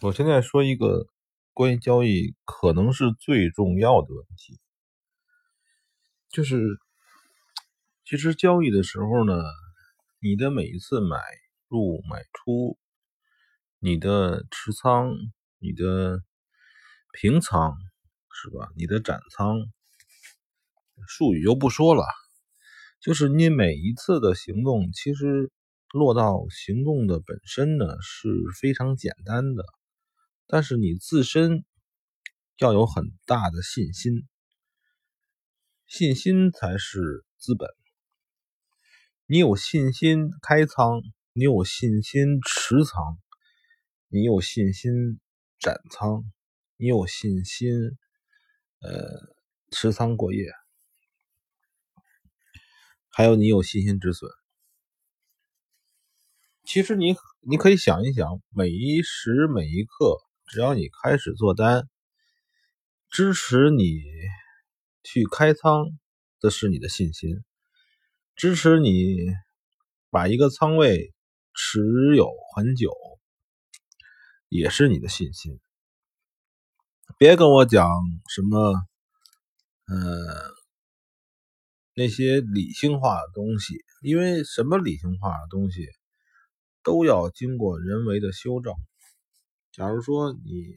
[0.00, 1.08] 我现在说一个
[1.52, 4.60] 关于交易可能是最重要的问题，
[6.28, 6.78] 就是
[8.04, 9.42] 其实交易的时候呢，
[10.20, 11.18] 你的每一次买
[11.66, 12.78] 入买出，
[13.80, 15.10] 你的持仓、
[15.58, 16.22] 你的
[17.10, 17.76] 平仓
[18.32, 18.70] 是吧？
[18.76, 19.58] 你的斩仓，
[21.08, 22.04] 术语就不说了，
[23.00, 25.50] 就是你每一次的行动，其实
[25.92, 28.28] 落到行动的本身呢是
[28.60, 29.64] 非常简单的。
[30.50, 31.66] 但是你自身
[32.56, 34.26] 要有很大的信心，
[35.86, 37.68] 信心才是资本。
[39.26, 41.02] 你有信心开仓，
[41.34, 43.18] 你有信心持仓，
[44.08, 45.20] 你有信心
[45.58, 46.24] 斩仓，
[46.78, 47.70] 你有信心
[48.80, 49.36] 呃
[49.70, 50.50] 持仓过夜，
[53.10, 54.30] 还有你有信心止损。
[56.64, 60.26] 其实你你可以想一想，每一时每一刻。
[60.48, 61.86] 只要你开始做单，
[63.10, 64.02] 支持你
[65.04, 65.86] 去开仓
[66.40, 67.44] 的是你的信心，
[68.34, 69.16] 支持你
[70.08, 71.12] 把一个仓位
[71.54, 72.90] 持有很久
[74.48, 75.60] 也是你的信心。
[77.18, 77.86] 别跟我讲
[78.28, 78.72] 什么，
[79.86, 80.50] 呃，
[81.92, 85.86] 那些理性化的东西，因为什么理性化的东西
[86.82, 88.72] 都要经过人为的修正。
[89.78, 90.76] 假如说你，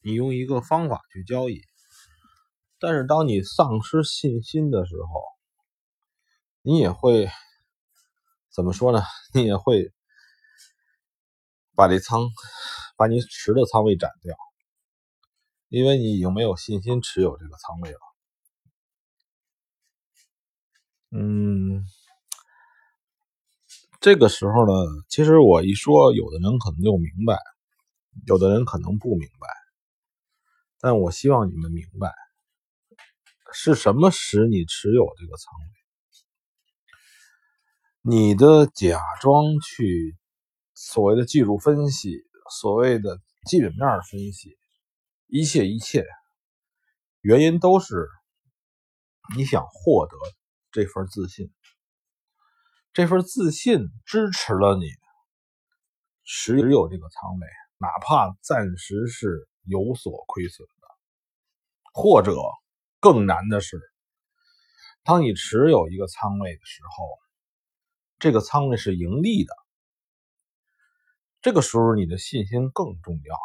[0.00, 1.60] 你用一个方法去交易，
[2.78, 5.24] 但是当你丧失信心的时候，
[6.62, 7.28] 你也会
[8.48, 9.02] 怎么说呢？
[9.34, 9.92] 你也会
[11.74, 12.28] 把这仓，
[12.96, 14.36] 把你持的仓位斩掉，
[15.66, 17.98] 因为你已经没有信心持有这个仓位了。
[21.10, 21.84] 嗯。
[24.00, 24.72] 这个时候呢，
[25.08, 27.36] 其实我一说，有的人可能就明白，
[28.26, 29.48] 有的人可能不明白。
[30.78, 32.14] 但我希望你们明白，
[33.52, 35.66] 是什么使你持有这个仓位？
[38.02, 40.16] 你的假装去
[40.74, 42.22] 所谓的技术分析，
[42.52, 44.56] 所谓的基本面分析，
[45.26, 46.06] 一切一切，
[47.20, 48.08] 原因都是
[49.36, 50.16] 你想获得
[50.70, 51.50] 这份自信。
[52.98, 54.86] 这份自信支持了你
[56.24, 60.88] 持有这个仓位，哪怕暂时是有所亏损的，
[61.92, 62.34] 或者
[62.98, 63.80] 更难的是，
[65.04, 67.08] 当你持有一个仓位的时候，
[68.18, 69.54] 这个仓位是盈利的，
[71.40, 73.36] 这个时候你的信心更重要。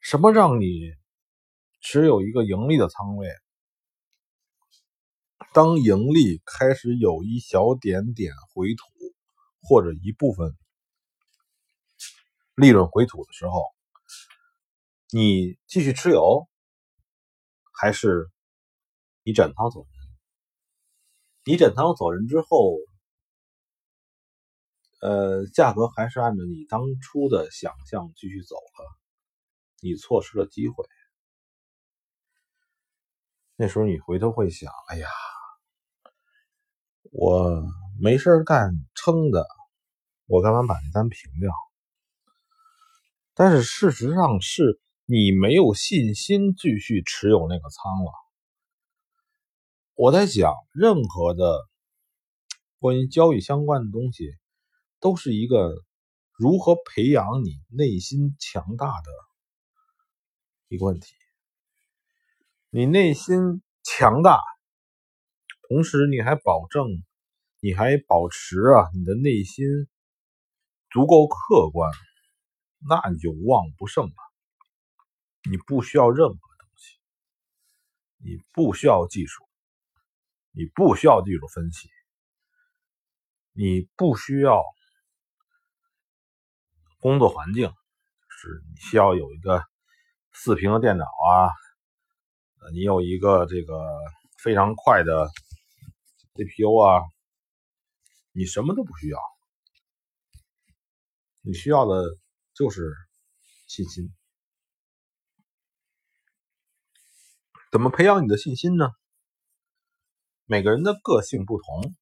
[0.00, 0.92] 什么让你
[1.80, 3.26] 持有一个盈利的仓位？
[5.56, 8.84] 当盈利开始有一小点点回吐，
[9.62, 10.54] 或者一部分
[12.54, 13.64] 利润回吐的时候，
[15.08, 16.46] 你继续持有，
[17.72, 18.30] 还是
[19.22, 19.92] 你斩仓走人？
[21.44, 22.76] 你斩仓走人之后，
[25.00, 28.98] 呃，价格还是按照你当初的想象继续走了，
[29.80, 30.84] 你错失了机会。
[33.54, 35.08] 那时候你回头会想：哎呀。
[37.12, 37.62] 我
[38.00, 39.46] 没事干撑的，
[40.26, 41.52] 我干嘛把那单平掉？
[43.34, 48.12] 但是事实上是你没有信心继续持有那个仓了。
[49.94, 51.66] 我在想任何的
[52.78, 54.34] 关于交易相关的东西，
[55.00, 55.74] 都是一个
[56.32, 59.10] 如何培养你内心强大的
[60.68, 61.14] 一个问题。
[62.70, 64.40] 你内心强大。
[65.68, 66.86] 同时，你还保证，
[67.60, 69.66] 你还保持啊，你的内心
[70.90, 71.90] 足够客观，
[72.88, 74.14] 那你就无往不胜了。
[75.50, 76.98] 你不需要任何东西，
[78.18, 79.44] 你不需要技术，
[80.52, 81.88] 你不需要技术分析，
[83.52, 84.62] 你不需要
[87.00, 87.68] 工作环境，
[88.28, 89.64] 是你需要有一个
[90.32, 91.50] 四屏的电脑啊，
[92.72, 93.84] 你有一个这个
[94.38, 95.28] 非常快的。
[96.36, 97.00] CPU 啊，
[98.32, 99.18] 你什么都不需要，
[101.40, 102.04] 你需要的
[102.54, 102.92] 就是
[103.66, 104.12] 信心。
[107.72, 108.90] 怎么培养你的信心呢？
[110.44, 111.94] 每个人的个性不同，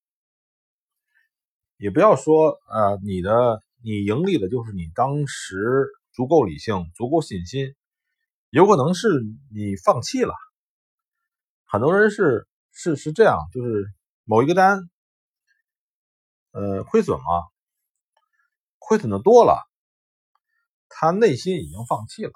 [1.76, 7.74] 也不要说啊，你的你盈利的就是你当时足够理性、足够信心，
[8.50, 9.08] 有可能是
[9.52, 10.34] 你放弃了。
[11.64, 13.92] 很多人是是是这样，就是。
[14.24, 14.90] 某一个单，
[16.52, 17.52] 呃，亏损了，
[18.78, 19.62] 亏损的多了，
[20.88, 22.32] 他内心已经放弃了，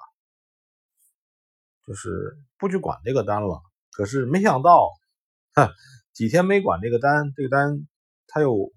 [1.87, 3.63] 就是不去管这个单了。
[3.91, 4.89] 可是没想到，
[5.53, 5.69] 哼，
[6.13, 7.87] 几天没管这个单，这个单
[8.27, 8.71] 他又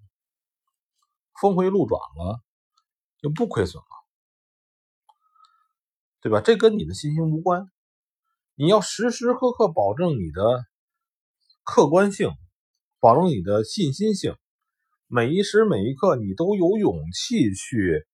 [1.40, 2.40] 峰回路转了，
[3.18, 3.88] 就不亏损了，
[6.20, 6.40] 对吧？
[6.40, 7.70] 这跟你的信心无关。
[8.54, 10.64] 你要时时刻刻保证你的
[11.62, 12.30] 客观性，
[13.02, 14.36] 保证你的信心性，
[15.08, 18.06] 每一时每一刻你都有勇气去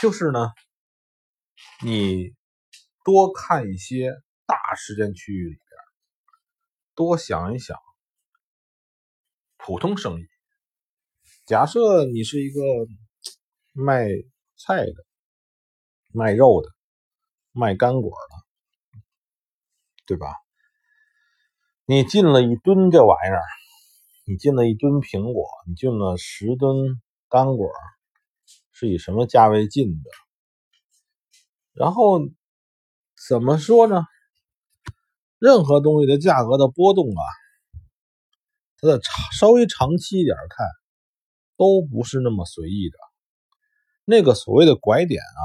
[0.00, 0.50] 就是呢，
[1.82, 2.34] 你
[3.04, 4.12] 多看一些
[4.46, 5.62] 大时间区域里边，
[6.94, 7.78] 多想一想
[9.56, 10.26] 普通生意。
[11.46, 12.60] 假设你是一个
[13.72, 14.06] 卖
[14.56, 15.06] 菜的、
[16.12, 16.68] 卖肉的、
[17.52, 19.00] 卖干果的，
[20.06, 20.26] 对吧？
[21.84, 23.42] 你进了一吨这玩意儿。
[24.28, 27.70] 你进了一吨苹果，你进了十吨干果，
[28.78, 30.10] 是以什么价位进的？
[31.72, 32.20] 然后
[33.26, 34.02] 怎么说呢？
[35.38, 37.24] 任何东西的价格的波动啊，
[38.76, 40.66] 它的长稍微长期一点看，
[41.56, 42.98] 都不是那么随意的。
[44.04, 45.44] 那个所谓的拐点啊，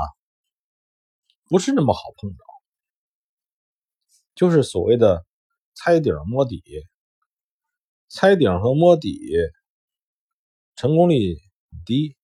[1.45, 2.37] 不是那么好碰着，
[4.35, 5.25] 就是所谓的
[5.73, 6.61] 猜顶摸底。
[8.09, 9.17] 猜顶和摸底
[10.75, 11.37] 成功率
[11.85, 12.17] 低，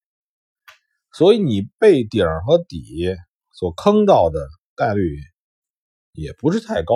[1.18, 3.16] 所以你被顶和底
[3.52, 5.18] 所坑到的概率
[6.12, 6.94] 也不是太高。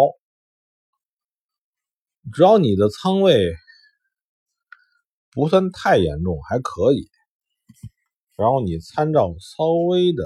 [2.31, 3.56] 只要你的仓位
[5.31, 7.09] 不算太严重，还可以。
[8.38, 10.24] 然后你参照稍微的、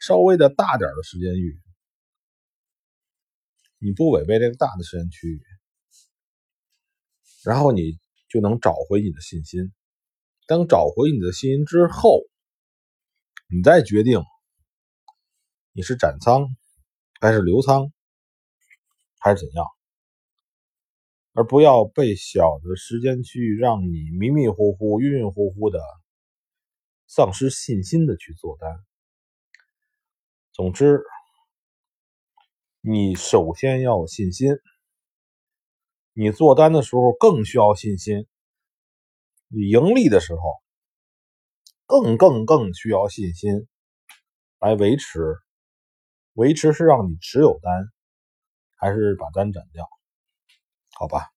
[0.00, 1.62] 稍微的大点的时间域，
[3.78, 5.40] 你不违背这个大的时间区域。
[7.44, 7.96] 然后你
[8.28, 9.72] 就能找回你的信心。
[10.48, 12.24] 当找回你的信心之后，
[13.46, 14.22] 你再决定
[15.72, 16.48] 你是斩仓
[17.20, 17.92] 还是留仓，
[19.18, 19.66] 还是怎样，
[21.32, 25.78] 而不要被小的时间区域让你迷迷糊糊、晕晕乎乎的，
[27.06, 28.84] 丧失信心的去做单。
[30.52, 31.02] 总之，
[32.80, 34.48] 你首先要有信心。
[36.12, 38.26] 你做单的时候更需要信心，
[39.48, 40.40] 你盈利的时候
[41.86, 43.68] 更更更需要信心
[44.58, 45.36] 来维持。
[46.32, 47.88] 维持是让你持有单，
[48.76, 49.88] 还是把单斩掉？
[50.94, 51.33] 好吧。